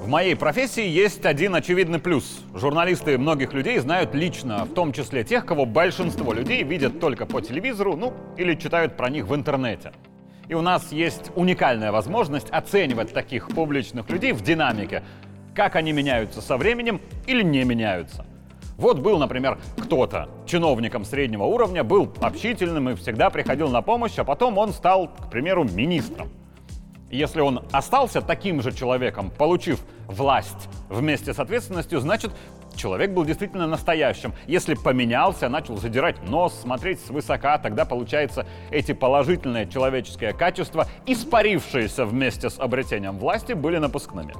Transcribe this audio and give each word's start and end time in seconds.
В 0.00 0.10
моей 0.10 0.36
профессии 0.36 0.86
есть 0.86 1.26
один 1.26 1.54
очевидный 1.54 1.98
плюс. 1.98 2.40
Журналисты 2.54 3.18
многих 3.18 3.52
людей 3.52 3.78
знают 3.78 4.14
лично, 4.14 4.64
в 4.64 4.72
том 4.72 4.92
числе 4.92 5.24
тех, 5.24 5.44
кого 5.44 5.66
большинство 5.66 6.32
людей 6.32 6.62
видят 6.62 7.00
только 7.00 7.26
по 7.26 7.42
телевизору, 7.42 7.96
ну, 7.96 8.14
или 8.36 8.54
читают 8.54 8.96
про 8.96 9.10
них 9.10 9.26
в 9.26 9.34
интернете. 9.34 9.92
И 10.48 10.54
у 10.54 10.62
нас 10.62 10.92
есть 10.92 11.30
уникальная 11.34 11.92
возможность 11.92 12.48
оценивать 12.50 13.12
таких 13.12 13.48
публичных 13.48 14.08
людей 14.08 14.32
в 14.32 14.40
динамике, 14.40 15.02
как 15.54 15.76
они 15.76 15.92
меняются 15.92 16.40
со 16.40 16.56
временем 16.56 17.00
или 17.26 17.42
не 17.42 17.64
меняются. 17.64 18.24
Вот 18.78 19.00
был, 19.00 19.18
например, 19.18 19.58
кто-то 19.76 20.28
чиновником 20.46 21.04
среднего 21.04 21.42
уровня, 21.42 21.82
был 21.82 22.14
общительным 22.20 22.88
и 22.90 22.94
всегда 22.94 23.28
приходил 23.28 23.68
на 23.68 23.82
помощь, 23.82 24.16
а 24.16 24.24
потом 24.24 24.56
он 24.56 24.72
стал, 24.72 25.08
к 25.08 25.30
примеру, 25.30 25.64
министром. 25.64 26.30
Если 27.10 27.40
он 27.40 27.64
остался 27.72 28.20
таким 28.20 28.60
же 28.60 28.72
человеком, 28.72 29.30
получив 29.30 29.80
власть 30.06 30.68
вместе 30.90 31.32
с 31.32 31.38
ответственностью, 31.38 32.00
значит, 32.00 32.32
человек 32.76 33.12
был 33.12 33.24
действительно 33.24 33.66
настоящим. 33.66 34.34
Если 34.46 34.74
поменялся, 34.74 35.48
начал 35.48 35.78
задирать 35.78 36.22
нос, 36.28 36.58
смотреть 36.60 37.00
свысока, 37.00 37.56
тогда, 37.58 37.86
получается, 37.86 38.46
эти 38.70 38.92
положительные 38.92 39.66
человеческие 39.66 40.34
качества, 40.34 40.86
испарившиеся 41.06 42.04
вместе 42.04 42.50
с 42.50 42.58
обретением 42.58 43.18
власти, 43.18 43.54
были 43.54 43.78
напускными. 43.78 44.34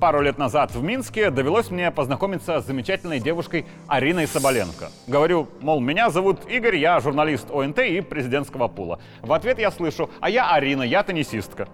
Пару 0.00 0.20
лет 0.20 0.36
назад 0.36 0.74
в 0.74 0.82
Минске 0.82 1.30
довелось 1.30 1.70
мне 1.70 1.92
познакомиться 1.92 2.60
с 2.60 2.66
замечательной 2.66 3.20
девушкой 3.20 3.66
Ариной 3.86 4.26
Соболенко. 4.26 4.90
Говорю, 5.06 5.46
мол, 5.60 5.78
меня 5.78 6.10
зовут 6.10 6.40
Игорь, 6.50 6.76
я 6.76 6.98
журналист 6.98 7.50
ОНТ 7.52 7.78
и 7.78 8.00
президентского 8.00 8.66
пула. 8.66 8.98
В 9.20 9.32
ответ 9.32 9.60
я 9.60 9.70
слышу, 9.70 10.10
а 10.20 10.28
я 10.28 10.50
Арина, 10.50 10.82
я 10.82 11.04
теннисистка. 11.04 11.68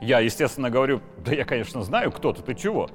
Я, 0.00 0.20
естественно, 0.20 0.70
говорю, 0.70 1.00
да 1.24 1.32
я, 1.32 1.44
конечно, 1.44 1.82
знаю, 1.82 2.10
кто 2.10 2.32
ты, 2.32 2.42
ты 2.42 2.54
чего? 2.54 2.88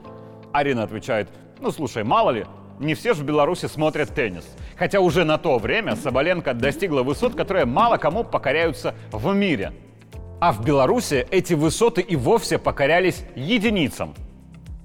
Арина 0.51 0.83
отвечает, 0.83 1.29
ну, 1.59 1.71
слушай, 1.71 2.03
мало 2.03 2.31
ли, 2.31 2.45
не 2.79 2.95
все 2.95 3.13
же 3.13 3.21
в 3.21 3.25
Беларуси 3.25 3.67
смотрят 3.67 4.13
теннис. 4.13 4.45
Хотя 4.77 4.99
уже 4.99 5.23
на 5.23 5.37
то 5.37 5.57
время 5.57 5.95
Соболенко 5.95 6.53
достигла 6.53 7.03
высот, 7.03 7.35
которые 7.35 7.65
мало 7.65 7.97
кому 7.97 8.23
покоряются 8.23 8.95
в 9.11 9.33
мире. 9.33 9.73
А 10.41 10.51
в 10.51 10.63
Беларуси 10.65 11.25
эти 11.31 11.53
высоты 11.53 12.01
и 12.01 12.15
вовсе 12.15 12.57
покорялись 12.57 13.23
единицам. 13.35 14.13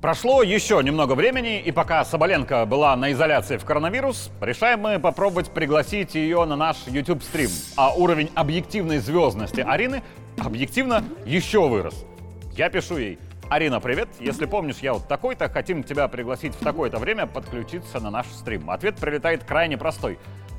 Прошло 0.01 0.43
еще 0.43 0.81
немного 0.83 1.13
времени, 1.13 1.61
и 1.61 1.73
пока 1.73 2.05
Соболенко 2.07 2.65
была 2.65 2.97
на 2.97 3.13
изоляции 3.13 3.59
в 3.59 3.65
коронавирус, 3.67 4.31
решаем 4.41 4.81
мы 4.81 4.99
попробовать 4.99 5.51
пригласить 5.51 6.15
ее 6.15 6.47
на 6.47 6.57
наш 6.57 6.87
YouTube-стрим. 6.87 7.51
А 7.77 7.93
уровень 7.95 8.31
объективной 8.35 8.99
звездности 8.99 9.61
Арины 9.61 10.03
объективно 10.39 11.05
еще 11.27 11.69
вырос. 11.69 12.07
Я 12.53 12.69
пишу 12.69 12.99
ей, 12.99 13.19
Арина, 13.49 13.81
привет. 13.81 14.09
Если 14.19 14.47
помнишь, 14.47 14.79
я 14.79 14.95
вот 14.95 15.09
такой-то, 15.09 15.49
хотим 15.49 15.83
тебя 15.83 16.09
пригласить 16.09 16.55
в 16.55 16.63
такое-то 16.63 16.99
время 16.99 17.27
подключиться 17.27 18.01
на 18.01 18.11
наш 18.11 18.27
стрим. 18.27 18.71
Ответ 18.71 18.97
прилетает 18.97 19.45
крайне 19.45 19.77
простой. 19.79 20.19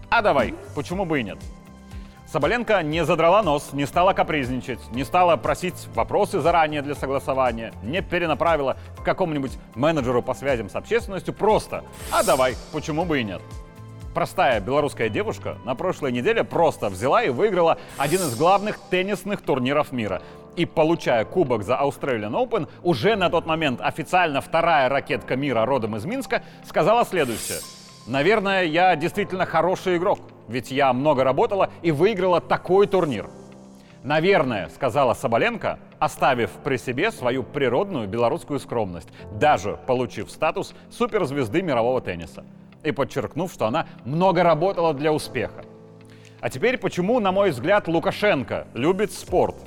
А 0.09 0.21
давай, 0.21 0.53
почему 0.75 1.05
бы 1.05 1.19
и 1.19 1.23
нет? 1.23 1.37
Соболенко 2.27 2.81
не 2.81 3.03
задрала 3.03 3.43
нос, 3.43 3.71
не 3.73 3.85
стала 3.85 4.13
капризничать, 4.13 4.79
не 4.91 5.03
стала 5.03 5.35
просить 5.35 5.87
вопросы 5.95 6.39
заранее 6.39 6.81
для 6.81 6.95
согласования, 6.95 7.73
не 7.83 8.01
перенаправила 8.01 8.77
к 8.97 9.03
какому-нибудь 9.03 9.57
менеджеру 9.75 10.23
по 10.23 10.33
связям 10.33 10.69
с 10.69 10.75
общественностью, 10.75 11.33
просто 11.33 11.83
«а 12.09 12.23
давай, 12.23 12.55
почему 12.71 13.03
бы 13.03 13.19
и 13.19 13.23
нет». 13.25 13.41
Простая 14.13 14.59
белорусская 14.59 15.09
девушка 15.09 15.57
на 15.65 15.73
прошлой 15.75 16.11
неделе 16.11 16.43
просто 16.43 16.89
взяла 16.89 17.23
и 17.23 17.29
выиграла 17.29 17.77
один 17.97 18.19
из 18.21 18.35
главных 18.35 18.77
теннисных 18.89 19.41
турниров 19.41 19.91
мира– 19.91 20.21
и 20.55 20.65
получая 20.65 21.25
кубок 21.25 21.63
за 21.63 21.73
Australian 21.75 22.31
Open, 22.31 22.67
уже 22.83 23.15
на 23.15 23.29
тот 23.29 23.45
момент 23.45 23.79
официально 23.81 24.41
вторая 24.41 24.89
ракетка 24.89 25.35
мира 25.35 25.65
родом 25.65 25.95
из 25.95 26.05
Минска 26.05 26.43
сказала 26.65 27.05
следующее. 27.05 27.59
Наверное, 28.07 28.63
я 28.63 28.95
действительно 28.95 29.45
хороший 29.45 29.97
игрок, 29.97 30.19
ведь 30.47 30.71
я 30.71 30.91
много 30.91 31.23
работала 31.23 31.69
и 31.81 31.91
выиграла 31.91 32.41
такой 32.41 32.87
турнир. 32.87 33.29
Наверное, 34.03 34.69
сказала 34.69 35.13
Соболенко, 35.13 35.77
оставив 35.99 36.49
при 36.63 36.77
себе 36.77 37.11
свою 37.11 37.43
природную 37.43 38.07
белорусскую 38.07 38.59
скромность, 38.59 39.09
даже 39.33 39.77
получив 39.85 40.31
статус 40.31 40.73
суперзвезды 40.89 41.61
мирового 41.61 42.01
тенниса. 42.01 42.43
И 42.83 42.91
подчеркнув, 42.91 43.51
что 43.51 43.65
она 43.67 43.87
много 44.05 44.43
работала 44.43 44.93
для 44.93 45.13
успеха. 45.13 45.63
А 46.39 46.49
теперь 46.49 46.77
почему, 46.77 47.19
на 47.19 47.31
мой 47.31 47.51
взгляд, 47.51 47.87
Лукашенко 47.87 48.67
любит 48.73 49.11
спорт– 49.11 49.55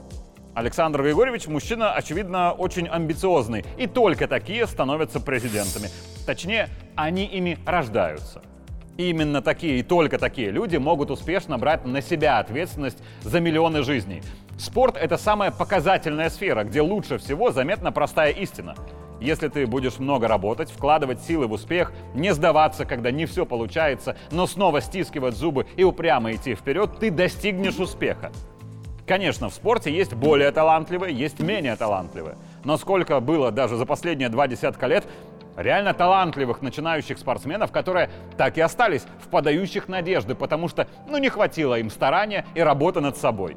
Александр 0.55 1.03
Григорьевич 1.03 1.49
мужчина, 1.49 1.93
очевидно, 1.93 2.53
очень 2.53 2.87
амбициозный, 2.87 3.65
и 3.77 3.89
только 3.89 4.29
такие 4.29 4.67
становятся 4.69 5.19
президентами. 5.19 5.89
Точнее, 6.27 6.69
они 6.95 7.25
ими 7.25 7.59
рождаются. 7.67 8.41
И 8.97 9.11
именно 9.11 9.43
такие 9.43 9.81
и 9.81 9.83
только 9.83 10.19
такие 10.19 10.53
люди 10.53 10.77
могут 10.77 11.11
успешно 11.11 11.59
брать 11.59 11.85
на 11.85 12.01
себя 12.01 12.39
ответственность 12.39 12.99
за 13.23 13.41
миллионы 13.41 13.83
жизней. 13.83 14.23
Спорт— 14.57 14.97
это 15.01 15.17
самая 15.17 15.51
показательная 15.51 16.31
сфера, 16.31 16.63
где 16.63 16.81
лучше 16.81 17.19
всего 17.19 17.51
заметна 17.51 17.91
простая 17.91 18.31
истина. 18.31 18.77
Если 19.25 19.49
ты 19.49 19.67
будешь 19.67 19.99
много 19.99 20.29
работать, 20.29 20.71
вкладывать 20.71 21.23
силы 21.23 21.47
в 21.47 21.53
успех, 21.53 21.93
не 22.13 22.35
сдаваться, 22.35 22.85
когда 22.85 23.11
не 23.11 23.25
все 23.25 23.47
получается, 23.47 24.19
но 24.31 24.47
снова 24.47 24.83
стискивать 24.83 25.35
зубы 25.35 25.67
и 25.77 25.83
упрямо 25.83 26.35
идти 26.35 26.55
вперед, 26.55 26.99
ты 27.01 27.11
достигнешь 27.11 27.79
успеха. 27.79 28.33
Конечно, 29.07 29.49
в 29.49 29.55
спорте 29.55 29.91
есть 29.91 30.13
более 30.13 30.51
талантливые, 30.51 31.15
есть 31.15 31.41
менее 31.41 31.75
талантливые. 31.75 32.37
Но 32.65 32.77
сколько 32.77 33.19
было 33.21 33.51
даже 33.51 33.77
за 33.77 33.87
последние 33.87 34.29
два 34.29 34.47
десятка 34.47 34.89
лет 34.89 35.07
реально 35.57 35.95
талантливых 35.95 36.61
начинающих 36.61 37.17
спортсменов, 37.17 37.73
которые 37.73 38.11
так 38.37 38.59
и 38.59 38.61
остались 38.61 39.07
в 39.25 39.29
подающих 39.29 39.89
надежды, 39.89 40.35
потому 40.35 40.69
что 40.69 40.87
ну, 41.09 41.17
не 41.17 41.31
хватило 41.31 41.79
им 41.79 41.89
старания 41.89 42.45
и 42.55 42.61
работы 42.61 43.01
над 43.01 43.17
собой. 43.17 43.57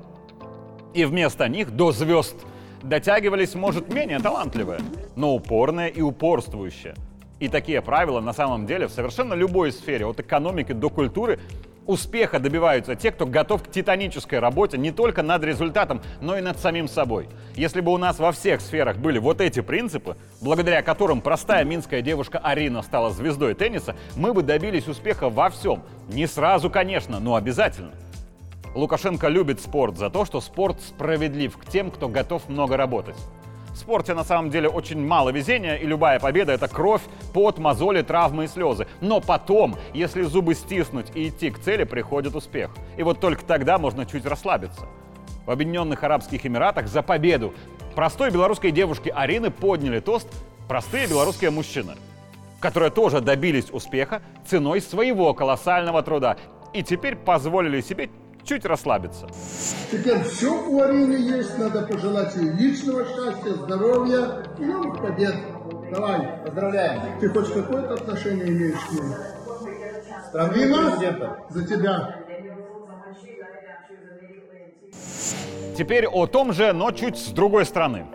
И 0.93 1.03
вместо 1.03 1.49
них 1.49 1.71
до 1.75 1.91
звезд 1.91 2.37
дотягивались, 2.81 3.55
может, 3.55 3.91
менее 3.91 4.19
талантливые, 4.19 4.79
но 5.15 5.33
упорные 5.33 5.89
и 5.89 6.01
упорствующие. 6.01 6.95
И 7.39 7.49
такие 7.49 7.81
правила 7.81 8.19
на 8.19 8.33
самом 8.33 8.65
деле 8.65 8.87
в 8.87 8.91
совершенно 8.91 9.33
любой 9.33 9.71
сфере, 9.71 10.05
от 10.05 10.19
экономики 10.19 10.71
до 10.71 10.89
культуры, 10.89 11.39
Успеха 11.87 12.39
добиваются 12.39 12.95
те, 12.95 13.11
кто 13.11 13.25
готов 13.25 13.63
к 13.63 13.71
титанической 13.71 14.39
работе 14.39 14.77
не 14.77 14.91
только 14.91 15.23
над 15.23 15.41
результатом, 15.45 16.01
но 16.19 16.37
и 16.37 16.41
над 16.41 16.59
самим 16.59 16.89
собой. 16.89 17.29
Если 17.55 17.79
бы 17.79 17.93
у 17.93 17.97
нас 17.97 18.19
во 18.19 18.33
всех 18.33 18.59
сферах 18.59 18.97
были 18.97 19.19
вот 19.19 19.39
эти 19.39 19.61
принципы, 19.61 20.17
благодаря 20.41 20.81
которым 20.81 21.21
простая 21.21 21.63
минская 21.63 22.01
девушка 22.01 22.39
Арина 22.39 22.81
стала 22.81 23.11
звездой 23.11 23.53
тенниса, 23.53 23.95
мы 24.17 24.33
бы 24.33 24.43
добились 24.43 24.89
успеха 24.89 25.29
во 25.29 25.49
всем. 25.49 25.81
Не 26.09 26.27
сразу, 26.27 26.69
конечно, 26.69 27.21
но 27.21 27.35
обязательно. 27.35 27.91
Лукашенко 28.77 29.27
любит 29.27 29.59
спорт 29.59 29.97
за 29.97 30.11
то, 30.11 30.23
что 30.23 30.39
спорт 30.39 30.79
справедлив 30.81 31.57
к 31.57 31.65
тем, 31.65 31.89
кто 31.89 32.07
готов 32.07 32.47
много 32.47 32.77
работать. 32.77 33.15
В 33.73 33.75
спорте 33.75 34.13
на 34.13 34.23
самом 34.23 34.51
деле 34.51 34.69
очень 34.69 35.03
мало 35.03 35.31
везения, 35.31 35.77
и 35.77 35.87
любая 35.87 36.19
победа— 36.19 36.51
это 36.53 36.67
кровь, 36.67 37.01
пот, 37.33 37.57
мозоли, 37.57 38.03
травмы 38.03 38.43
и 38.43 38.47
слезы. 38.47 38.85
Но 39.01 39.19
потом, 39.19 39.77
если 39.95 40.21
зубы 40.21 40.53
стиснуть 40.53 41.07
и 41.15 41.29
идти 41.29 41.49
к 41.49 41.57
цели, 41.57 41.85
приходит 41.85 42.35
успех. 42.35 42.69
И 42.97 43.01
вот 43.01 43.19
только 43.19 43.43
тогда 43.43 43.79
можно 43.79 44.05
чуть 44.05 44.27
расслабиться. 44.27 44.85
В 45.47 45.49
Объединенных 45.49 46.03
Арабских 46.03 46.45
Эмиратах 46.45 46.87
за 46.87 47.01
победу 47.01 47.55
простой 47.95 48.29
белорусской 48.29 48.69
девушке 48.69 49.09
Арины 49.09 49.49
подняли 49.49 50.01
тост 50.01 50.27
«Простые 50.67 51.07
белорусские 51.07 51.49
мужчины», 51.49 51.95
которые 52.59 52.91
тоже 52.91 53.21
добились 53.21 53.71
успеха 53.71 54.21
ценой 54.45 54.81
своего 54.81 55.33
колоссального 55.33 56.03
труда 56.03 56.37
и 56.73 56.83
теперь 56.83 57.15
позволили 57.15 57.81
себе 57.81 58.09
чуть 58.47 58.65
расслабиться. 58.65 59.27
Теперь 59.91 60.23
все 60.23 60.51
у 60.51 60.81
Арины 60.81 61.15
есть, 61.15 61.57
надо 61.59 61.83
пожелать 61.83 62.35
ей 62.35 62.49
личного 62.51 63.05
счастья, 63.05 63.53
здоровья 63.53 64.43
и 64.57 64.65
новых 64.65 65.01
побед. 65.01 65.35
Давай, 65.91 66.39
поздравляем. 66.45 67.19
Ты 67.19 67.29
хоть 67.29 67.53
какое-то 67.53 67.93
отношение 67.93 68.47
имеешь 68.47 68.79
к 68.79 68.91
ней? 68.93 69.01
Президента. 70.31 71.37
за 71.49 71.67
тебя. 71.67 72.15
Теперь 75.77 76.07
о 76.07 76.25
том 76.25 76.53
же, 76.53 76.73
но 76.73 76.91
чуть 76.91 77.17
с 77.17 77.27
другой 77.27 77.65
стороны. 77.65 78.07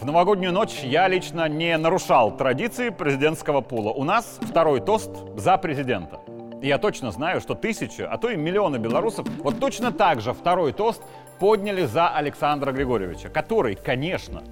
В 0.00 0.04
новогоднюю 0.04 0.52
ночь 0.52 0.80
я 0.82 1.08
лично 1.08 1.48
не 1.48 1.76
нарушал 1.78 2.36
традиции 2.36 2.90
президентского 2.90 3.62
пула. 3.62 3.90
У 3.90 4.04
нас 4.04 4.38
второй 4.42 4.80
тост 4.80 5.10
за 5.36 5.56
президента. 5.56 6.20
Я 6.62 6.78
точно 6.78 7.10
знаю, 7.10 7.40
что 7.40 7.54
тысячи, 7.54 8.00
а 8.02 8.16
то 8.16 8.30
и 8.30 8.36
миллионы 8.36 8.76
белорусов 8.76 9.26
вот 9.42 9.60
точно 9.60 9.92
так 9.92 10.20
же 10.20 10.32
второй 10.32 10.72
тост 10.72 11.02
подняли 11.38 11.84
за 11.84 12.08
Александра 12.08 12.72
Григорьевича, 12.72 13.28
который, 13.28 13.74
конечно, 13.74 14.42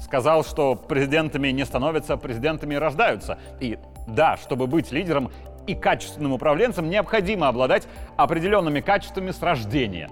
сказал, 0.00 0.44
что 0.44 0.76
президентами 0.76 1.48
не 1.48 1.64
становятся, 1.64 2.16
президентами 2.16 2.74
рождаются. 2.76 3.38
И 3.58 3.78
да, 4.06 4.36
чтобы 4.36 4.66
быть 4.66 4.92
лидером 4.92 5.30
и 5.66 5.74
качественным 5.74 6.32
управленцем, 6.32 6.88
необходимо 6.88 7.48
обладать 7.48 7.86
определенными 8.16 8.80
качествами 8.80 9.30
с 9.32 9.42
рождения. 9.42 10.08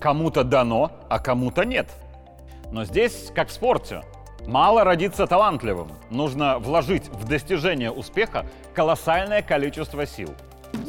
Кому-то 0.00 0.44
дано, 0.44 0.92
а 1.08 1.18
кому-то 1.18 1.64
нет. 1.64 1.88
Но 2.70 2.84
здесь, 2.84 3.32
как 3.34 3.48
в 3.48 3.52
спорте, 3.52 4.02
мало 4.46 4.84
родиться 4.84 5.26
талантливым. 5.26 5.88
Нужно 6.10 6.58
вложить 6.58 7.08
в 7.08 7.26
достижение 7.26 7.90
успеха 7.90 8.46
колоссальное 8.74 9.42
количество 9.42 10.06
сил. 10.06 10.34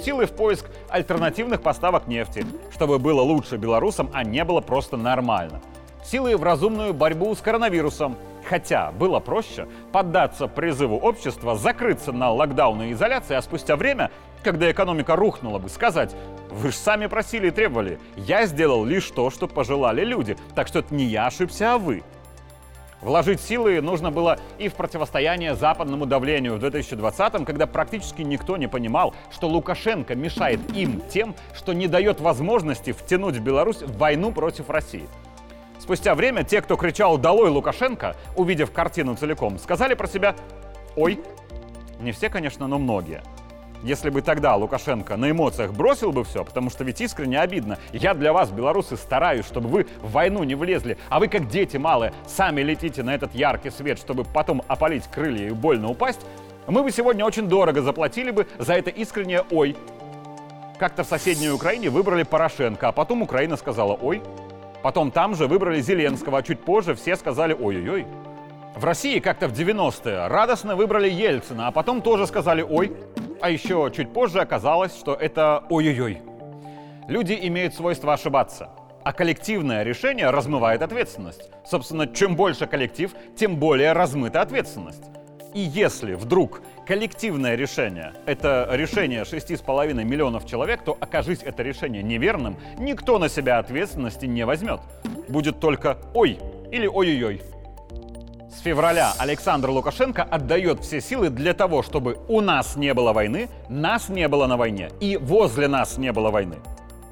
Силы 0.04 0.26
в 0.26 0.32
поиск 0.32 0.66
альтернативных 0.90 1.62
поставок 1.62 2.08
нефти, 2.08 2.46
чтобы 2.74 3.00
было 3.00 3.22
лучше 3.22 3.58
белорусам, 3.58 4.10
а 4.14 4.24
не 4.24 4.44
было 4.44 4.62
просто 4.62 4.98
нормально. 4.98 5.62
Силы 6.04 6.38
в 6.38 6.44
разумную 6.44 6.94
борьбу 6.94 7.36
с 7.36 7.40
коронавирусом, 7.40 8.18
Хотя 8.50 8.92
было 8.92 9.20
проще 9.20 9.68
поддаться 9.92 10.48
призыву 10.48 10.98
общества 10.98 11.56
закрыться 11.56 12.12
на 12.12 12.32
локдаун 12.32 12.82
и 12.82 12.94
изоляции, 12.94 13.36
а 13.36 13.42
спустя 13.44 13.76
время, 13.76 14.10
когда 14.44 14.72
экономика 14.72 15.16
рухнула 15.16 15.60
бы, 15.60 15.70
сказать 15.70 16.16
«Вы 16.50 16.72
же 16.72 16.76
сами 16.76 17.06
просили 17.06 17.50
и 17.50 17.52
требовали, 17.52 18.00
я 18.16 18.48
сделал 18.48 18.84
лишь 18.86 19.10
то, 19.12 19.30
что 19.30 19.48
пожелали 19.48 20.04
люди, 20.04 20.36
так 20.56 20.68
что 20.68 20.80
это 20.80 20.94
не 20.96 21.06
я 21.06 21.28
ошибся, 21.28 21.74
а 21.74 21.78
вы». 21.78 22.04
Вложить 23.02 23.40
силы 23.40 23.80
нужно 23.82 24.12
было 24.12 24.38
и 24.58 24.68
в 24.68 24.74
противостояние 24.74 25.56
западному 25.56 26.06
давлению 26.06 26.58
в 26.58 26.64
2020-м, 26.64 27.46
когда 27.46 27.66
практически 27.66 28.24
никто 28.24 28.58
не 28.58 28.68
понимал, 28.68 29.14
что 29.32 29.48
Лукашенко 29.48 30.16
мешает 30.16 30.60
им 30.76 31.02
тем, 31.10 31.34
что 31.54 31.72
не 31.72 31.88
дает 31.88 32.20
возможности 32.20 32.92
втянуть 32.92 33.40
Беларусь 33.40 33.82
в 33.82 33.98
войну 33.98 34.34
против 34.34 34.70
России. 34.70 35.08
Спустя 35.80 36.14
время 36.14 36.44
те, 36.44 36.62
кто 36.62 36.76
кричал 36.76 37.18
«Долой 37.18 37.50
Лукашенко», 37.50 38.18
увидев 38.36 38.72
картину 38.72 39.16
целиком, 39.16 39.58
сказали 39.60 39.94
про 39.94 40.08
себя 40.08 40.36
«Ой». 40.98 41.22
Не 42.02 42.12
все, 42.12 42.30
конечно, 42.30 42.68
но 42.68 42.78
многие. 42.78 43.24
Если 43.84 44.10
бы 44.10 44.22
тогда 44.22 44.56
Лукашенко 44.56 45.16
на 45.16 45.32
эмоциях 45.32 45.72
бросил 45.72 46.12
бы 46.12 46.24
все, 46.26 46.44
потому 46.44 46.70
что 46.70 46.84
ведь 46.84 47.00
искренне 47.00 47.40
обидно. 47.40 47.78
Я 47.94 48.14
для 48.14 48.34
вас, 48.34 48.50
белорусы, 48.50 48.98
стараюсь, 48.98 49.46
чтобы 49.46 49.70
вы 49.70 49.88
в 50.02 50.12
войну 50.12 50.44
не 50.44 50.56
влезли, 50.56 50.98
а 51.10 51.20
вы, 51.20 51.30
как 51.30 51.48
дети 51.48 51.78
малые, 51.78 52.14
сами 52.28 52.62
летите 52.62 53.04
на 53.04 53.16
этот 53.16 53.34
яркий 53.34 53.70
свет, 53.70 53.98
чтобы 53.98 54.26
потом 54.26 54.64
опалить 54.68 55.08
крылья 55.08 55.48
и 55.48 55.52
больно 55.52 55.90
упасть, 55.90 56.20
мы 56.68 56.84
бы 56.84 56.92
сегодня 56.92 57.26
очень 57.26 57.48
дорого 57.48 57.82
заплатили 57.82 58.32
бы 58.32 58.48
за 58.58 58.74
это 58.74 58.90
искреннее 58.90 59.44
«Ой». 59.50 59.76
Как-то 60.78 61.04
в 61.04 61.08
соседней 61.08 61.50
Украине 61.50 61.90
выбрали 61.90 62.24
Порошенко, 62.24 62.90
а 62.90 62.92
потом 62.92 63.22
Украина 63.22 63.58
сказала 63.58 63.98
«Ой». 64.00 64.22
Потом 64.84 65.12
там 65.12 65.36
же 65.36 65.48
выбрали 65.48 65.82
Зеленского, 65.82 66.38
а 66.38 66.44
чуть 66.44 66.60
позже 66.60 66.96
все 66.96 67.16
сказали 67.16 67.56
«Ой-ой-ой». 67.60 68.06
В 68.76 68.86
России 68.86 69.20
как-то 69.20 69.48
в 69.48 69.54
90-е 69.54 70.28
радостно 70.28 70.76
выбрали 70.76 71.10
Ельцина, 71.10 71.68
а 71.68 71.72
потом 71.72 72.02
тоже 72.02 72.28
сказали 72.28 72.62
«Ой». 72.62 72.96
А 73.42 73.50
еще 73.50 73.90
чуть 73.96 74.12
позже 74.12 74.42
оказалось, 74.42 74.98
что 74.98 75.14
это 75.14 75.64
«Ой-ой-ой». 75.70 76.22
Люди 77.08 77.38
имеют 77.42 77.74
свойство 77.74 78.14
ошибаться. 78.14 78.70
А 79.04 79.14
коллективное 79.14 79.84
решение 79.84 80.30
размывает 80.30 80.82
ответственность. 80.82 81.50
Собственно, 81.66 82.06
чем 82.06 82.36
больше 82.36 82.68
коллектив, 82.68 83.14
тем 83.38 83.56
более 83.56 83.94
размыта 83.94 84.42
ответственность. 84.42 85.04
И 85.54 85.62
если 85.62 86.14
вдруг 86.14 86.62
коллективное 86.86 87.56
решение— 87.56 88.14
это 88.26 88.68
решение 88.74 89.24
6,5 89.24 90.04
миллионов 90.04 90.46
человек, 90.46 90.84
то 90.84 90.98
окажись 91.00 91.40
это 91.44 91.64
решение 91.64 92.04
неверным, 92.04 92.58
никто 92.78 93.18
на 93.18 93.30
себя 93.30 93.58
ответственности 93.58 94.26
не 94.26 94.46
возьмет. 94.46 94.82
Будет 95.30 95.60
только 95.60 95.98
«ой» 96.14 96.40
или 96.72 96.86
«ой-ой-ой». 96.88 97.42
С 98.50 98.62
февраля 98.62 99.14
Александр 99.20 99.70
Лукашенко 99.70 100.24
отдает 100.24 100.80
все 100.80 101.02
силы 101.02 101.30
для 101.30 101.54
того, 101.54 101.84
чтобы 101.84 102.18
у 102.28 102.42
нас 102.42 102.76
не 102.76 102.96
было 102.96 103.14
войны, 103.14 103.48
нас 103.70 104.10
не 104.10 104.28
было 104.28 104.48
на 104.48 104.58
войне 104.58 104.90
и 105.00 105.18
возле 105.18 105.68
нас 105.68 106.00
не 106.00 106.12
было 106.12 106.32
войны. 106.32 106.58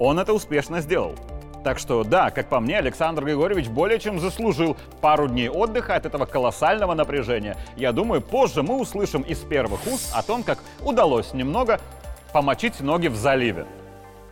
Он 0.00 0.18
это 0.18 0.32
успешно 0.32 0.80
сделал. 0.80 1.14
Так 1.62 1.78
что 1.78 2.02
да, 2.02 2.30
как 2.30 2.48
по 2.48 2.58
мне, 2.58 2.78
Александр 2.78 3.24
Григорьевич 3.24 3.68
более 3.68 4.00
чем 4.00 4.18
заслужил 4.18 4.76
пару 5.00 5.28
дней 5.28 5.48
отдыха 5.48 5.94
от 5.94 6.06
этого 6.06 6.26
колоссального 6.26 6.94
напряжения. 6.94 7.56
Я 7.76 7.92
думаю, 7.92 8.20
позже 8.20 8.64
мы 8.64 8.76
услышим 8.76 9.22
из 9.22 9.38
первых 9.38 9.86
уст 9.86 10.10
о 10.14 10.22
том, 10.22 10.42
как 10.42 10.58
удалось 10.82 11.34
немного 11.34 11.80
помочить 12.32 12.80
ноги 12.80 13.06
в 13.06 13.16
заливе. 13.16 13.66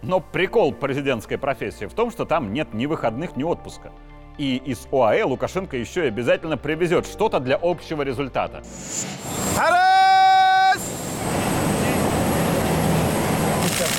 Но 0.02 0.18
прикол 0.20 0.72
президентской 0.72 1.38
профессии 1.38 1.84
в 1.84 1.94
том, 1.94 2.10
что 2.10 2.24
там 2.24 2.52
нет 2.52 2.74
ни 2.74 2.86
выходных, 2.86 3.36
ни 3.36 3.44
отпуска. 3.44 3.92
И 4.38 4.56
из 4.56 4.86
ОАЭ 4.92 5.24
Лукашенко 5.24 5.76
еще 5.78 6.04
и 6.04 6.08
обязательно 6.08 6.58
привезет 6.58 7.06
что-то 7.06 7.40
для 7.40 7.58
общего 7.60 8.02
результата. 8.02 8.62
Тарас! 9.54 9.96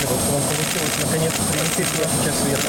Вам 0.08 0.42
получилось 0.42 0.98
наконец 1.06 1.34
принести 1.34 1.84
сюда 1.84 2.08
сейчас 2.10 2.40
света. 2.44 2.68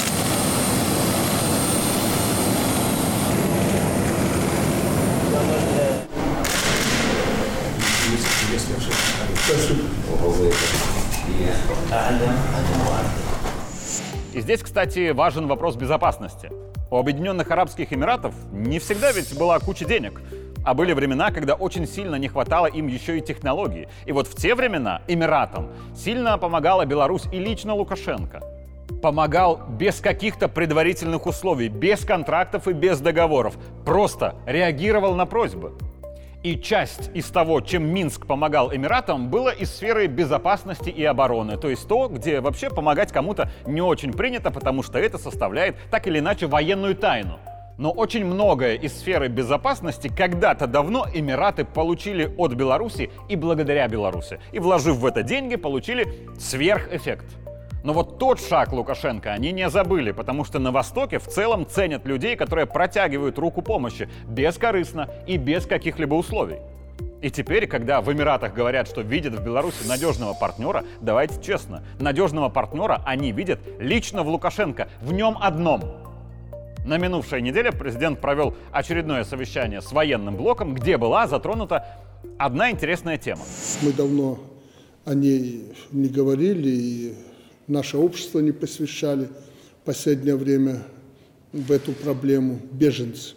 И 14.33 14.41
здесь, 14.41 14.63
кстати, 14.63 15.11
важен 15.11 15.47
вопрос 15.49 15.77
безопасности. 15.77 16.51
У 16.91 16.97
Объединенных 16.97 17.51
Арабских 17.51 17.93
Эмиратов 17.93 18.35
не 18.51 18.79
всегда 18.79 19.13
ведь 19.13 19.37
была 19.39 19.59
куча 19.59 19.85
денег. 19.85 20.23
А 20.65 20.73
были 20.73 20.95
времена, 20.95 21.31
когда 21.31 21.55
очень 21.55 21.87
сильно 21.87 22.17
не 22.17 22.29
хватало 22.29 22.67
им 22.67 22.87
еще 22.87 23.19
и 23.19 23.21
технологий. 23.21 23.89
И 24.07 24.13
вот 24.13 24.27
в 24.27 24.35
те 24.35 24.55
времена 24.55 25.03
Эмиратам 25.07 25.69
сильно 25.95 26.39
помогала 26.39 26.87
Беларусь 26.87 27.27
и 27.31 27.39
лично 27.39 27.75
Лукашенко. 27.75 28.41
Помогал 29.03 29.61
без 29.69 30.01
каких-то 30.01 30.49
предварительных 30.49 31.27
условий, 31.27 31.69
без 31.69 32.05
контрактов 32.05 32.67
и 32.69 32.73
без 32.73 33.01
договоров. 33.01 33.57
Просто 33.85 34.35
реагировал 34.47 35.15
на 35.15 35.27
просьбы. 35.27 35.75
И 36.45 36.57
часть 36.57 37.11
из 37.15 37.27
того, 37.31 37.61
чем 37.61 37.93
Минск 37.93 38.27
помогал 38.27 38.73
Эмиратам, 38.73 39.29
было 39.29 39.49
из 39.49 39.75
сферы 39.75 40.07
безопасности 40.07 40.89
и 40.89 41.03
обороны. 41.03 41.57
То 41.57 41.69
есть 41.69 41.89
то, 41.89 42.07
где 42.09 42.41
вообще 42.41 42.71
помогать 42.71 43.11
кому-то 43.11 43.51
не 43.67 43.81
очень 43.81 44.13
принято, 44.13 44.53
потому 44.53 44.85
что 44.85 45.01
это 45.01 45.19
составляет 45.19 45.77
так 45.91 46.07
или 46.07 46.21
иначе 46.21 46.47
военную 46.47 46.95
тайну. 46.95 47.39
Но 47.77 47.91
очень 47.91 48.25
многое 48.25 48.75
из 48.75 48.99
сферы 48.99 49.29
безопасности 49.29 50.09
когда-то 50.09 50.67
давно 50.67 51.07
Эмираты 51.13 51.65
получили 51.65 52.33
от 52.37 52.53
Беларуси 52.55 53.11
и 53.29 53.35
благодаря 53.35 53.89
Беларуси. 53.89 54.39
И 54.53 54.61
вложив 54.61 54.97
в 54.97 55.07
это 55.07 55.23
деньги, 55.23 55.57
получили 55.57 56.07
сверхэффект. 56.39 57.48
Но 57.85 57.93
вот 57.93 58.19
тот 58.19 58.41
шаг 58.41 58.73
Лукашенко 58.73 59.33
они 59.33 59.53
не 59.53 59.71
забыли, 59.71 60.11
потому 60.11 60.45
что 60.45 60.59
на 60.59 60.73
Востоке 60.73 61.19
в 61.19 61.27
целом 61.27 61.67
ценят 61.67 62.07
людей, 62.07 62.37
которые 62.37 62.67
протягивают 62.67 63.39
руку 63.39 63.63
помощи 63.63 64.09
бескорыстно 64.27 65.09
и 65.27 65.37
без 65.37 65.67
каких-либо 65.67 66.15
условий. 66.15 66.59
И 67.21 67.31
теперь, 67.31 67.67
когда 67.67 68.01
в 68.01 68.13
Эмиратах 68.13 68.55
говорят, 68.55 68.89
что 68.89 69.01
видят 69.01 69.35
в 69.35 69.45
Беларуси 69.45 69.87
надежного 69.87 70.35
партнера, 70.35 70.85
давайте 71.01 71.41
честно, 71.43 71.83
надежного 71.99 72.49
партнера 72.49 73.03
они 73.05 73.33
видят 73.33 73.61
лично 73.81 74.23
в 74.23 74.29
Лукашенко, 74.29 74.89
в 75.01 75.13
нем 75.13 75.37
одном. 75.41 75.83
На 76.85 76.97
минувшей 76.97 77.43
неделе 77.43 77.73
президент 77.73 78.21
провел 78.21 78.55
очередное 78.73 79.25
совещание 79.25 79.83
с 79.83 79.93
военным 79.93 80.37
блоком, 80.37 80.75
где 80.75 80.97
была 80.97 81.27
затронута 81.27 81.87
одна 82.39 82.71
интересная 82.71 83.19
тема. 83.19 83.43
Мы 83.83 83.93
давно 83.93 84.39
о 85.05 85.15
ней 85.15 85.73
не 85.91 86.09
говорили, 86.09 86.69
и 86.69 87.15
наше 87.69 87.99
общество 87.99 88.41
не 88.41 88.53
посвящали 88.53 89.29
в 89.83 89.85
последнее 89.85 90.37
время 90.37 90.83
в 91.53 91.71
эту 91.71 91.93
проблему 91.93 92.61
беженцы. 92.73 93.35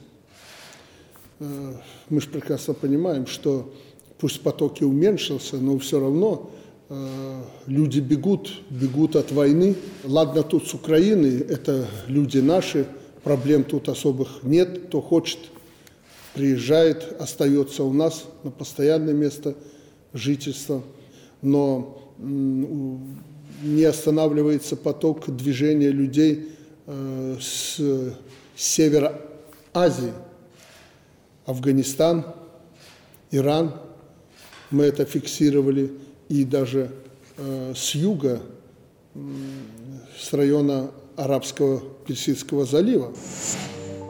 Э, 1.40 1.74
мы 2.10 2.22
же 2.22 2.28
прекрасно 2.30 2.74
понимаем, 2.74 3.28
что 3.28 3.74
пусть 4.20 4.42
потоки 4.42 4.84
уменьшился, 4.84 5.58
но 5.58 5.78
все 5.80 6.00
равно 6.00 6.52
э, 6.90 7.42
люди 7.68 8.00
бегут, 8.00 8.52
бегут 8.70 9.16
от 9.16 9.32
войны. 9.32 9.76
Ладно, 10.04 10.44
тут 10.44 10.68
с 10.68 10.74
Украины, 10.74 11.44
это 11.48 11.88
люди 12.08 12.40
наши, 12.40 12.88
проблем 13.24 13.64
тут 13.64 13.90
особых 13.90 14.44
нет. 14.44 14.88
Кто 14.88 15.02
хочет, 15.02 15.40
приезжает, 16.34 17.16
остается 17.20 17.84
у 17.84 17.94
нас 17.94 18.26
на 18.44 18.52
постоянное 18.52 19.14
место 19.14 19.56
жительства. 20.14 20.84
Но 21.42 21.98
не 23.62 23.84
останавливается 23.84 24.76
поток 24.76 25.30
движения 25.36 25.90
людей 25.90 26.50
э, 26.88 27.38
с 27.40 27.80
севера 28.56 29.22
Азии, 29.74 30.14
Афганистан, 31.46 32.26
Иран. 33.32 33.74
Мы 34.70 34.86
это 34.86 35.06
фиксировали 35.06 35.92
и 36.30 36.44
даже 36.44 36.92
э, 37.38 37.74
с 37.76 37.96
юга, 37.96 38.42
с 40.18 40.32
района 40.34 40.92
арабского 41.18 41.82
Персидского 42.06 42.66
залива. 42.66 43.14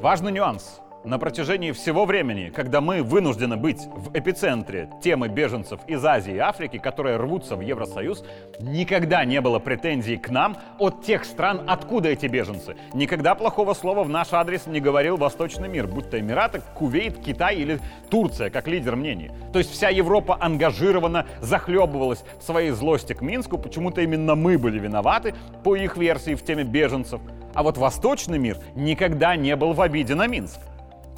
Важный 0.01 0.31
нюанс. 0.31 0.81
На 1.03 1.17
протяжении 1.17 1.72
всего 1.72 2.05
времени, 2.05 2.51
когда 2.55 2.79
мы 2.79 3.01
вынуждены 3.01 3.58
быть 3.58 3.88
в 3.88 4.15
эпицентре 4.15 4.88
темы 5.01 5.29
беженцев 5.29 5.79
из 5.88 6.05
Азии 6.05 6.36
и 6.36 6.38
Африки, 6.38 6.77
которые 6.77 7.17
рвутся 7.17 7.55
в 7.55 7.62
Евросоюз, 7.62 8.24
никогда 8.60 9.25
не 9.25 9.41
было 9.41 9.58
претензий 9.58 10.17
к 10.17 10.29
нам 10.29 10.58
от 10.77 11.03
тех 11.03 11.25
стран, 11.25 11.63
откуда 11.65 12.10
эти 12.10 12.27
беженцы. 12.27 12.75
Никогда 12.93 13.34
плохого 13.34 13.74
слова 13.74 14.03
в 14.03 14.10
наш 14.10 14.31
адрес 14.31 14.67
не 14.67 14.79
говорил 14.79 15.17
Восточный 15.17 15.67
мир, 15.67 15.88
будь 15.88 16.12
то 16.12 16.20
Эмираты, 16.20 16.62
Кувейт, 16.75 17.17
Китай 17.17 17.55
или 17.55 17.79
Турция, 18.12 18.51
как 18.51 18.67
лидер 18.67 18.96
мнений. 18.96 19.31
То 19.53 19.58
есть 19.58 19.72
вся 19.72 19.89
Европа 19.89 20.38
ангажированно 20.39 21.25
захлебывалась 21.39 22.24
в 22.39 22.43
своей 22.43 22.70
злости 22.72 23.13
к 23.13 23.22
Минску, 23.22 23.58
почему-то 23.58 24.01
именно 24.01 24.36
мы 24.36 24.60
были 24.60 24.77
виноваты, 24.77 25.34
по 25.63 25.75
их 25.75 25.98
версии, 25.98 26.36
в 26.36 26.46
теме 26.46 26.63
беженцев. 26.63 27.22
А 27.55 27.63
вот 27.63 27.79
Восточный 27.79 28.38
мир 28.38 28.60
никогда 28.75 29.36
не 29.36 29.55
был 29.55 29.74
в 29.74 29.81
обиде 29.81 30.13
на 30.13 30.27
Минск. 30.27 30.60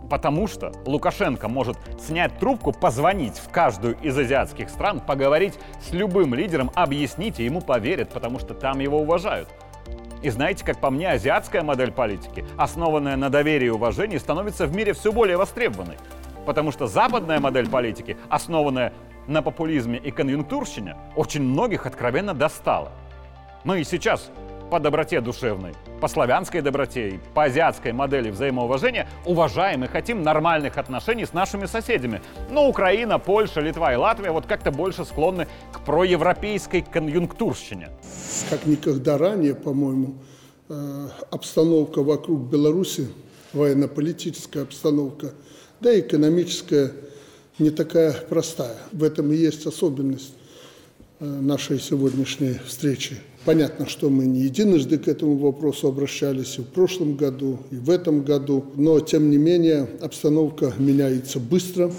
Потому 0.10 0.48
что 0.48 0.72
Лукашенко 0.86 1.48
может 1.48 1.78
снять 2.00 2.38
трубку, 2.38 2.72
позвонить 2.72 3.38
в 3.38 3.50
каждую 3.50 3.98
из 4.02 4.18
азиатских 4.18 4.70
стран, 4.70 5.00
поговорить 5.00 5.58
с 5.82 5.92
любым 5.92 6.34
лидером, 6.34 6.72
объяснить, 6.76 7.40
и 7.40 7.46
ему 7.46 7.62
поверят, 7.62 8.10
потому 8.10 8.40
что 8.40 8.54
там 8.54 8.80
его 8.80 9.00
уважают. 9.00 9.50
И 10.22 10.30
знаете, 10.30 10.64
как 10.64 10.80
по 10.80 10.90
мне, 10.90 11.10
азиатская 11.10 11.64
модель 11.64 11.92
политики, 11.92 12.46
основанная 12.58 13.18
на 13.18 13.30
доверии 13.30 13.68
и 13.68 13.70
уважении, 13.70 14.18
становится 14.18 14.68
в 14.68 14.76
мире 14.76 14.94
все 14.94 15.12
более 15.12 15.36
востребованной. 15.36 15.98
Потому 16.46 16.72
что 16.72 16.88
западная 16.88 17.40
модель 17.40 17.70
политики, 17.70 18.18
основанная 18.30 18.94
на 19.28 19.42
популизме 19.42 19.98
и 19.98 20.12
конъюнктурщине, 20.12 20.96
очень 21.16 21.44
многих 21.44 21.86
откровенно 21.86 22.34
достала. 22.34 22.92
Мы 23.64 23.82
и 23.82 23.84
сейчас 23.84 24.32
по 24.74 24.80
доброте 24.80 25.22
душевной, 25.22 25.74
по 26.02 26.08
славянской 26.08 26.62
доброте 26.62 27.10
и 27.10 27.20
по 27.36 27.44
азиатской 27.44 27.94
модели 27.94 28.32
взаимоуважения 28.32 29.08
уважаем 29.24 29.84
и 29.84 29.88
хотим 29.88 30.24
нормальных 30.24 30.80
отношений 30.80 31.28
с 31.28 31.34
нашими 31.34 31.68
соседями. 31.68 32.24
Но 32.50 32.68
Украина, 32.68 33.20
Польша, 33.20 33.60
Литва 33.62 33.94
и 33.94 33.98
Латвия 33.98 34.32
вот 34.32 34.48
как-то 34.48 34.72
больше 34.72 35.06
склонны 35.06 35.48
к 35.72 35.82
проевропейской 35.82 36.82
конъюнктурщине. 36.82 37.92
Как 38.50 38.66
никогда 38.66 39.20
ранее, 39.20 39.54
по-моему, 39.54 40.16
э, 40.70 41.08
обстановка 41.30 42.02
вокруг 42.02 42.50
Беларуси, 42.50 43.10
военно-политическая 43.54 44.64
обстановка, 44.64 45.34
да 45.82 45.94
и 45.94 46.00
экономическая, 46.00 46.94
не 47.60 47.70
такая 47.70 48.14
простая. 48.14 48.78
В 48.92 49.04
этом 49.04 49.32
и 49.34 49.36
есть 49.36 49.68
особенность 49.68 50.34
э, 51.20 51.26
нашей 51.26 51.80
сегодняшней 51.80 52.56
встречи. 52.66 53.20
Понятно, 53.46 53.90
что 53.90 54.10
мы 54.10 54.26
не 54.26 54.40
единожды 54.40 54.98
к 54.98 55.10
этому 55.10 55.36
вопросу 55.38 55.90
обращались 55.90 56.58
и 56.58 56.62
в 56.62 56.68
прошлом 56.68 57.18
году, 57.18 57.60
и 57.72 57.76
в 57.76 57.90
этом 57.90 58.22
году, 58.24 58.64
но 58.76 59.02
тем 59.02 59.30
не 59.30 59.38
менее 59.38 59.86
обстановка 60.02 60.72
меняется 60.78 61.42
быстро. 61.42 61.92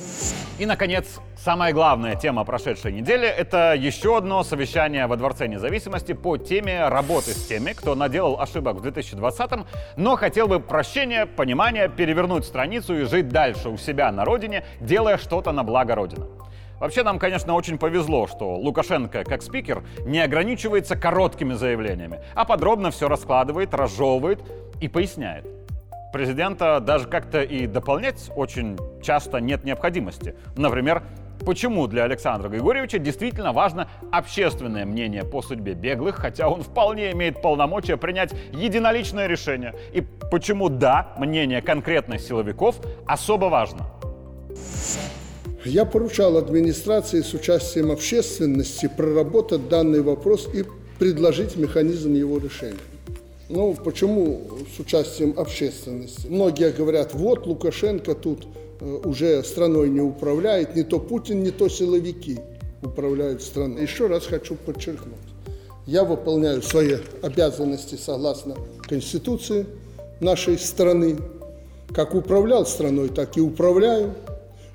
И, 0.59 0.65
наконец, 0.65 1.05
самая 1.37 1.75
главная 1.75 2.17
тема 2.17 2.45
прошедшей 2.45 2.93
недели– 2.93 3.27
это 3.39 3.75
еще 3.75 4.17
одно 4.17 4.43
совещание 4.43 5.07
во 5.07 5.17
Дворце 5.17 5.47
независимости 5.47 6.15
по 6.15 6.39
теме 6.39 6.89
работы 6.89 7.33
с 7.33 7.47
теми, 7.47 7.73
кто 7.73 7.95
наделал 7.95 8.41
ошибок 8.41 8.77
в 8.77 8.87
2020-м, 8.87 9.67
но 9.99 10.17
хотел 10.17 10.49
бы 10.49 10.61
прощения, 10.61 11.27
понимания, 11.27 11.89
перевернуть 11.89 12.47
страницу 12.47 12.97
и 12.97 13.05
жить 13.05 13.29
дальше 13.29 13.69
у 13.69 13.77
себя 13.77 14.11
на 14.13 14.25
родине, 14.25 14.65
делая 14.81 15.19
что-то 15.19 15.53
на 15.53 15.63
благо 15.63 15.95
Родины. 15.95 16.25
Вообще 16.79 17.03
нам, 17.03 17.19
конечно, 17.19 17.55
очень 17.55 17.79
повезло, 17.79 18.27
что 18.27 18.57
Лукашенко, 18.57 19.25
как 19.25 19.43
спикер, 19.43 19.83
не 20.05 20.21
ограничивается 20.21 20.97
короткими 20.97 21.55
заявлениями, 21.55 22.21
а 22.35 22.45
подробно 22.45 22.91
все 22.91 23.09
раскладывает, 23.09 23.75
разжевывает 23.75 24.41
и 24.81 24.89
поясняет. 24.89 25.47
Президента 26.13 26.79
даже 26.79 27.09
как-то 27.09 27.43
и 27.43 27.67
дополнять 27.67 28.31
очень 28.37 28.79
часто 29.03 29.39
нет 29.39 29.65
необходимости. 29.65 30.37
Например, 30.57 31.03
Почему 31.45 31.87
для 31.89 32.05
Александра 32.05 32.49
Григорьевича 32.49 32.99
действительно 32.99 33.53
важно 33.53 33.89
общественное 34.13 34.87
мнение 34.87 35.25
по 35.25 35.43
судьбе 35.43 35.75
беглых, 35.75 36.17
хотя 36.17 36.49
он 36.49 36.63
вполне 36.63 37.13
имеет 37.13 37.43
полномочия 37.43 37.97
принять 37.97 38.33
единоличное 38.53 39.27
решение? 39.27 39.75
И 39.93 40.01
почему 40.31 40.69
да, 40.69 41.13
мнение 41.19 41.61
конкретных 41.61 42.21
силовиков 42.21 42.77
особо 43.07 43.47
важно? 43.47 43.87
Я 45.65 45.87
поручал 45.87 46.37
администрации 46.37 47.23
с 47.23 47.33
участием 47.33 47.91
общественности 47.91 48.91
проработать 48.95 49.69
данный 49.69 50.03
вопрос 50.03 50.47
и 50.53 50.65
предложить 50.99 51.57
механизм 51.57 52.13
его 52.13 52.39
решения. 52.39 52.77
Ну, 53.49 53.75
почему 53.75 54.43
с 54.77 54.79
участием 54.79 55.35
общественности? 55.39 56.27
Многие 56.29 56.71
говорят, 56.71 57.15
вот 57.15 57.47
Лукашенко 57.47 58.15
тут 58.15 58.47
э, 58.81 59.01
уже 59.05 59.43
страной 59.43 59.89
не 59.89 60.01
управляет, 60.01 60.77
не 60.77 60.83
то 60.83 60.99
Путин, 60.99 61.43
не 61.43 61.51
то 61.51 61.69
силовики 61.69 62.39
управляют 62.83 63.43
страной. 63.43 63.83
Еще 63.83 64.07
раз 64.07 64.27
хочу 64.27 64.57
подчеркнуть, 64.57 65.17
я 65.87 66.05
выполняю 66.05 66.61
свои 66.63 66.97
обязанности 67.23 67.95
согласно 67.97 68.55
Конституции 68.87 69.67
нашей 70.21 70.59
страны. 70.59 71.17
Как 71.95 72.15
управлял 72.15 72.67
страной, 72.67 73.09
так 73.09 73.37
и 73.37 73.41
управляю. 73.41 74.15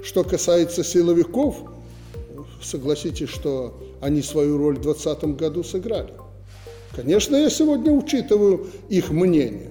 Что 0.01 0.24
касается 0.24 0.84
силовиков, 0.84 1.58
согласитесь, 2.62 3.29
что 3.29 3.77
они 4.01 4.22
свою 4.22 4.58
роль 4.58 4.77
в 4.77 4.82
2020 4.82 5.38
году 5.38 5.63
сыграли. 5.63 6.13
Конечно, 6.96 7.36
я 7.36 7.50
сегодня 7.50 7.91
учитываю 7.91 8.68
их 8.89 9.12
мнение, 9.12 9.70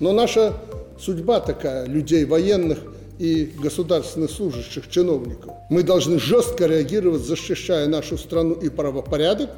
но 0.00 0.12
наша 0.12 0.54
судьба 0.98 1.40
такая, 1.40 1.86
людей 1.86 2.24
военных 2.24 2.78
и 3.18 3.52
государственных 3.62 4.30
служащих, 4.30 4.88
чиновников. 4.90 5.54
Мы 5.70 5.82
должны 5.82 6.18
жестко 6.18 6.66
реагировать, 6.66 7.22
защищая 7.22 7.86
нашу 7.86 8.18
страну 8.18 8.54
и 8.54 8.68
правопорядок, 8.68 9.50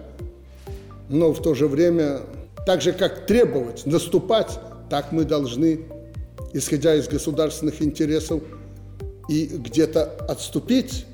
но 1.08 1.32
в 1.32 1.42
то 1.42 1.54
же 1.54 1.66
время, 1.66 2.20
так 2.66 2.82
же 2.82 2.92
как 2.92 3.26
требовать, 3.26 3.86
наступать, 3.86 4.58
так 4.90 5.12
мы 5.12 5.24
должны, 5.24 5.80
исходя 6.52 6.94
из 6.94 7.08
государственных 7.08 7.82
интересов, 7.82 8.42
и 9.28 9.46
где-то 9.46 10.04
отступить, 10.28 11.06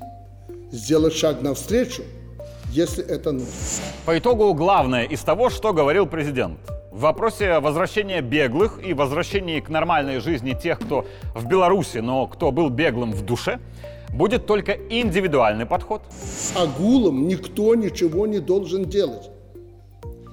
сделать 0.71 1.13
шаг 1.13 1.41
навстречу, 1.41 2.03
если 2.71 3.05
это 3.05 3.31
нужно. 3.31 3.51
По 4.05 4.17
итогу 4.17 4.53
главное 4.53 5.03
из 5.03 5.21
того, 5.21 5.49
что 5.49 5.73
говорил 5.73 6.07
президент. 6.07 6.59
В 6.91 7.01
вопросе 7.01 7.59
возвращения 7.59 8.21
беглых 8.21 8.79
и 8.81 8.93
возвращения 8.93 9.61
к 9.61 9.69
нормальной 9.69 10.19
жизни 10.19 10.53
тех, 10.53 10.79
кто 10.79 11.05
в 11.35 11.45
Беларуси, 11.45 11.97
но 11.97 12.25
кто 12.27 12.51
был 12.51 12.69
беглым 12.69 13.11
в 13.11 13.21
душе, 13.25 13.59
будет 14.13 14.45
только 14.45 14.71
индивидуальный 14.71 15.65
подход. 15.65 16.01
Агулом 16.55 17.27
никто 17.27 17.75
ничего 17.75 18.25
не 18.27 18.39
должен 18.39 18.85
делать. 18.85 19.29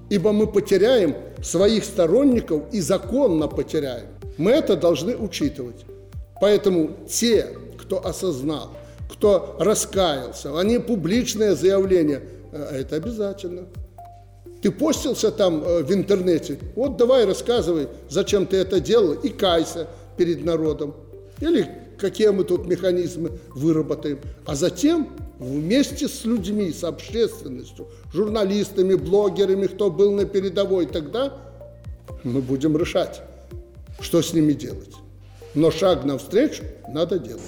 Ибо 0.08 0.30
мы 0.32 0.46
потеряем 0.46 1.16
своих 1.42 1.84
сторонников 1.84 2.62
и 2.72 2.80
законно 2.80 3.48
потеряем. 3.48 4.06
Мы 4.38 4.52
это 4.52 4.76
должны 4.76 5.16
учитывать. 5.16 5.84
Поэтому 6.40 6.90
те, 7.08 7.46
кто 7.92 8.08
осознал, 8.08 8.70
кто 9.10 9.56
раскаялся, 9.58 10.58
они 10.58 10.78
публичное 10.78 11.54
заявление, 11.54 12.22
э, 12.52 12.80
это 12.80 12.96
обязательно. 12.96 13.66
Ты 14.62 14.70
постился 14.70 15.30
там 15.30 15.62
э, 15.62 15.82
в 15.82 15.92
интернете, 15.92 16.58
вот 16.74 16.96
давай 16.96 17.26
рассказывай, 17.26 17.88
зачем 18.08 18.46
ты 18.46 18.56
это 18.56 18.80
делал, 18.80 19.12
и 19.12 19.28
кайся 19.28 19.88
перед 20.16 20.42
народом. 20.42 20.94
Или 21.40 21.68
какие 21.98 22.28
мы 22.28 22.44
тут 22.44 22.66
механизмы 22.66 23.32
выработаем. 23.54 24.20
А 24.46 24.54
затем 24.54 25.10
вместе 25.38 26.08
с 26.08 26.24
людьми, 26.24 26.72
с 26.72 26.84
общественностью, 26.84 27.88
журналистами, 28.14 28.94
блогерами, 28.94 29.66
кто 29.66 29.90
был 29.90 30.12
на 30.12 30.24
передовой 30.24 30.86
тогда, 30.86 31.34
мы 32.24 32.40
будем 32.40 32.74
решать, 32.78 33.20
что 34.00 34.22
с 34.22 34.32
ними 34.32 34.54
делать 34.54 35.01
но 35.54 35.70
шаг 35.70 36.04
навстречу 36.04 36.64
надо 36.88 37.18
делать. 37.18 37.42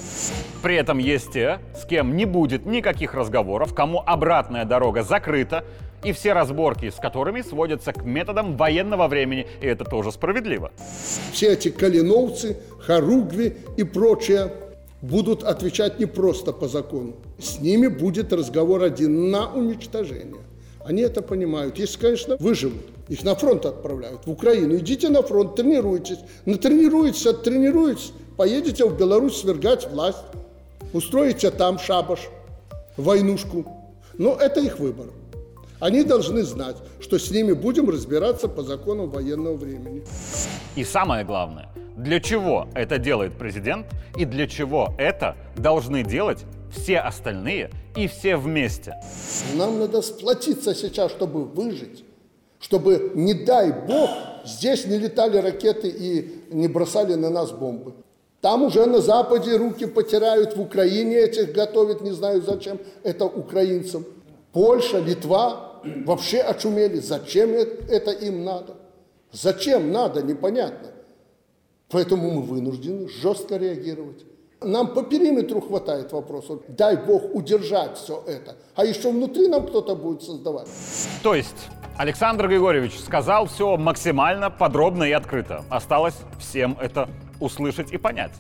При 0.63 0.77
этом 0.77 0.99
есть 0.99 1.33
те, 1.33 1.59
с 1.77 1.85
кем 1.85 2.17
не 2.17 2.25
будет 2.25 2.67
никаких 2.67 3.15
разговоров, 3.15 3.75
кому 3.75 4.03
обратная 4.05 4.65
дорога 4.65 5.03
закрыта, 5.03 5.65
и 6.03 6.13
все 6.13 6.35
разборки 6.35 6.91
с 6.91 6.97
которыми 6.97 7.41
сводятся 7.41 7.93
к 7.93 8.05
методам 8.05 8.57
военного 8.57 9.09
времени, 9.09 9.47
и 9.61 9.67
это 9.67 9.85
тоже 9.85 10.13
справедливо. 10.13 10.71
Все 11.33 11.55
эти 11.55 11.71
калиновцы, 11.71 12.59
хоругви 12.79 13.57
и 13.77 13.85
прочее 13.85 14.53
будут 15.01 15.43
отвечать 15.43 15.99
не 15.99 16.07
просто 16.07 16.53
по 16.53 16.69
закону. 16.69 17.17
С 17.39 17.59
ними 17.61 17.89
будет 17.89 18.33
разговор 18.33 18.83
один 18.83 19.31
на 19.31 19.51
уничтожение. 19.53 20.43
Они 20.85 21.03
это 21.03 21.23
понимают. 21.23 21.79
Если, 21.79 21.99
конечно, 21.99 22.37
выживут. 22.39 22.94
Их 23.09 23.23
на 23.23 23.35
фронт 23.35 23.67
отправляют, 23.67 24.27
в 24.27 24.31
Украину. 24.31 24.77
Идите 24.77 25.09
на 25.09 25.23
фронт, 25.23 25.57
тренируйтесь. 25.57 26.19
Натренируетесь, 26.47 27.27
оттренируетесь, 27.27 28.13
поедете 28.37 28.87
в 28.87 28.97
Беларусь 28.97 29.41
свергать 29.41 29.91
власть. 29.91 30.25
Устроите 30.93 31.51
там 31.51 31.79
шабаш, 31.79 32.29
войнушку. 32.97 33.67
Но 34.17 34.37
это 34.37 34.61
их 34.61 34.79
выбор. 34.79 35.09
Они 35.81 36.03
должны 36.03 36.45
знать, 36.45 36.77
что 37.01 37.19
с 37.19 37.31
ними 37.31 37.53
будем 37.53 37.91
разбираться 37.91 38.49
по 38.49 38.63
законам 38.63 39.11
военного 39.11 39.57
времени. 39.57 40.03
И 40.77 40.85
самое 40.85 41.25
главное, 41.25 41.69
для 41.97 42.21
чего 42.21 42.69
это 42.75 42.99
делает 42.99 43.37
президент 43.37 43.87
и 44.17 44.25
для 44.25 44.47
чего 44.47 44.95
это 44.99 45.37
должны 45.57 46.03
делать 46.03 46.45
все 46.71 46.99
остальные 46.99 47.71
и 47.97 48.07
все 48.07 48.37
вместе. 48.37 48.95
Нам 49.55 49.79
надо 49.79 50.01
сплотиться 50.01 50.75
сейчас, 50.75 51.11
чтобы 51.11 51.45
выжить, 51.45 52.05
чтобы, 52.65 53.13
не 53.15 53.35
дай 53.35 53.73
бог, 53.73 54.09
здесь 54.47 54.87
не 54.87 54.97
летали 54.97 55.37
ракеты 55.37 55.87
и 55.87 56.45
не 56.51 56.67
бросали 56.67 57.13
на 57.15 57.29
нас 57.29 57.51
бомбы. 57.51 57.93
Там 58.41 58.63
уже 58.63 58.87
на 58.87 59.01
Западе 59.01 59.57
руки 59.57 59.85
потирают, 59.85 60.57
в 60.57 60.63
Украине 60.63 61.17
этих 61.17 61.53
готовят, 61.53 62.01
не 62.01 62.13
знаю 62.13 62.41
зачем, 62.41 62.79
это 63.03 63.27
украинцам. 63.27 64.07
Польша, 64.53 64.99
Литва 64.99 65.83
вообще 66.07 66.41
очумели. 66.41 67.01
Зачем 67.01 67.51
это 67.51 68.13
им 68.13 68.45
надо? 68.45 68.77
Зачем 69.31 69.93
надо, 69.93 70.23
непонятно. 70.23 70.89
Поэтому 71.91 72.31
мы 72.31 72.43
вынуждены 72.43 73.11
жестко 73.11 73.59
реагировать. 73.59 74.25
Нам 74.65 74.95
по 74.95 75.03
периметру 75.03 75.61
хватает 75.61 76.13
вопросов. 76.13 76.61
Дай 76.69 76.97
Бог 76.97 77.35
удержать 77.35 77.97
все 77.97 78.23
это. 78.27 78.57
А 78.75 78.85
еще 78.85 79.11
внутри 79.11 79.49
нам 79.49 79.67
кто-то 79.67 79.95
будет 79.95 80.23
создавать. 80.23 80.69
То 81.23 81.35
есть 81.35 81.69
Александр 81.97 82.49
Григорьевич 82.49 82.99
сказал 82.99 83.47
все 83.47 83.77
максимально 83.77 84.51
подробно 84.51 85.05
и 85.05 85.13
открыто. 85.13 85.65
Осталось 85.69 86.17
всем 86.39 86.77
это 86.81 87.09
услышать 87.41 87.93
и 87.93 87.99
понять. 87.99 88.33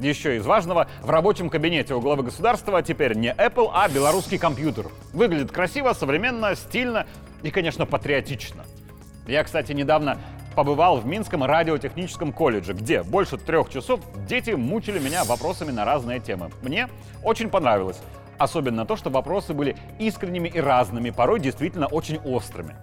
Еще 0.00 0.36
из 0.36 0.46
важного, 0.46 0.88
в 1.02 1.10
рабочем 1.10 1.50
кабинете 1.50 1.94
у 1.94 2.00
главы 2.00 2.22
государства 2.22 2.82
теперь 2.82 3.16
не 3.16 3.34
Apple, 3.34 3.70
а 3.72 3.88
белорусский 3.88 4.38
компьютер. 4.38 4.86
Выглядит 5.12 5.52
красиво, 5.52 5.92
современно, 5.92 6.54
стильно 6.56 7.06
и, 7.42 7.50
конечно, 7.50 7.84
патриотично. 7.86 8.64
Я, 9.26 9.44
кстати, 9.44 9.72
недавно 9.72 10.18
побывал 10.54 10.98
в 10.98 11.06
Минском 11.06 11.44
радиотехническом 11.44 12.32
колледже, 12.32 12.72
где 12.72 13.02
больше 13.02 13.36
трех 13.38 13.70
часов 13.70 14.00
дети 14.28 14.50
мучили 14.50 14.98
меня 14.98 15.24
вопросами 15.24 15.70
на 15.70 15.84
разные 15.84 16.20
темы. 16.20 16.50
Мне 16.62 16.88
очень 17.22 17.48
понравилось. 17.48 18.00
Особенно 18.38 18.86
то, 18.86 18.96
что 18.96 19.10
вопросы 19.10 19.52
были 19.52 19.76
искренними 19.98 20.48
и 20.48 20.60
разными, 20.60 21.10
порой 21.10 21.40
действительно 21.40 21.86
очень 21.86 22.18
острыми. 22.18 22.74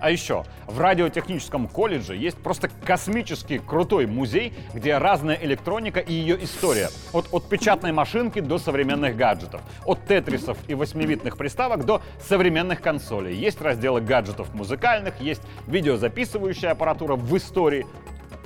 А 0.00 0.10
еще, 0.10 0.44
в 0.66 0.78
радиотехническом 0.80 1.66
колледже 1.66 2.16
есть 2.16 2.38
просто 2.38 2.68
космический 2.84 3.58
крутой 3.58 4.06
музей, 4.06 4.54
где 4.72 4.96
разная 4.98 5.36
электроника 5.36 6.00
и 6.00 6.12
ее 6.12 6.42
история. 6.44 6.88
От, 7.12 7.26
от 7.32 7.48
печатной 7.48 7.92
машинки 7.92 8.40
до 8.40 8.58
современных 8.58 9.16
гаджетов. 9.16 9.60
От 9.84 10.06
тетрисов 10.06 10.56
и 10.68 10.74
восьмивитных 10.74 11.36
приставок 11.36 11.84
до 11.84 12.00
современных 12.20 12.80
консолей. 12.80 13.34
Есть 13.34 13.60
разделы 13.60 14.00
гаджетов 14.00 14.54
музыкальных, 14.54 15.20
есть 15.20 15.42
видеозаписывающая 15.66 16.70
аппаратура 16.70 17.16
в 17.16 17.36
истории. 17.36 17.86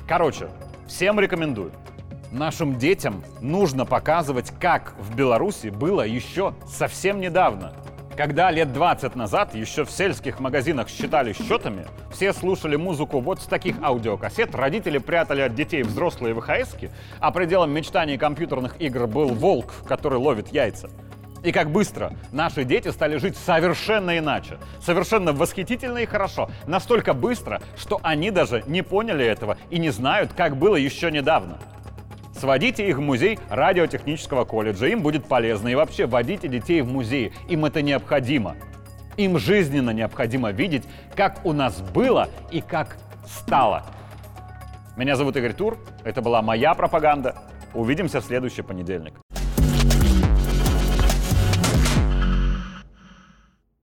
Короче, 0.09 0.49
всем 0.87 1.21
рекомендую. 1.21 1.73
Нашим 2.31 2.79
детям 2.79 3.23
нужно 3.43 3.85
показывать, 3.85 4.53
как 4.59 4.95
в 4.99 5.15
Беларуси 5.15 5.69
было 5.69 6.01
еще 6.07 6.55
совсем 6.67 7.21
недавно. 7.21 7.75
Когда 8.23 8.52
лет 8.52 8.73
20 8.73 9.17
назад 9.17 9.52
еще 9.52 9.85
в 9.85 9.91
сельских 9.91 10.38
магазинах 10.38 10.88
считали 10.88 11.33
счетами, 11.33 11.88
все 12.12 12.33
слушали 12.33 12.76
музыку 12.76 13.19
вот 13.19 13.43
с 13.43 13.47
таких 13.47 13.83
аудиокассет, 13.83 14.55
родители 14.55 14.99
прятали 14.99 15.41
от 15.41 15.57
детей 15.57 15.83
взрослые 15.83 16.33
ВХСки, 16.33 16.93
а 17.19 17.33
пределом 17.33 17.73
мечтаний 17.73 18.17
компьютерных 18.17 18.81
игр 18.81 19.09
был 19.09 19.31
волк, 19.31 19.75
который 19.88 20.19
ловит 20.19 20.52
яйца. 20.52 20.88
И 21.43 21.50
как 21.50 21.73
быстро 21.73 22.12
наши 22.31 22.62
дети 22.62 22.93
стали 22.93 23.17
жить 23.17 23.37
совершенно 23.37 24.17
иначе, 24.17 24.59
совершенно 24.81 25.33
восхитительно 25.33 25.99
и 25.99 26.07
хорошо, 26.07 26.49
настолько 26.68 27.14
быстро, 27.14 27.61
что 27.77 27.99
они 28.05 28.31
даже 28.31 28.62
не 28.68 28.83
поняли 28.83 29.25
этого 29.27 29.59
и 29.68 29.81
не 29.81 29.90
знают, 29.90 30.33
как 30.33 30.57
было 30.57 30.77
еще 30.77 31.11
недавно. 31.11 31.59
Сводите 32.42 32.88
их 32.88 32.96
в 32.96 33.00
музей 33.00 33.38
радиотехнического 33.50 34.44
колледжа, 34.44 34.88
им 34.88 35.00
будет 35.00 35.26
полезно. 35.26 35.68
И 35.68 35.76
вообще, 35.76 36.07
водите 36.07 36.48
детей 36.48 36.81
в 36.81 36.88
музей, 36.88 37.33
им 37.48 37.64
это 37.64 37.83
необходимо. 37.83 38.57
Им 39.16 39.38
жизненно 39.38 39.90
необходимо 39.90 40.50
видеть, 40.50 40.83
как 41.14 41.46
у 41.46 41.52
нас 41.52 41.81
было 41.81 42.28
и 42.50 42.61
как 42.61 42.96
стало. 43.28 43.85
Меня 44.96 45.14
зовут 45.14 45.37
Игорь 45.37 45.52
Тур, 45.52 45.78
это 46.02 46.20
была 46.20 46.42
моя 46.42 46.74
пропаганда. 46.74 47.37
Увидимся 47.74 48.20
в 48.20 48.24
следующий 48.24 48.62
понедельник. 48.62 49.14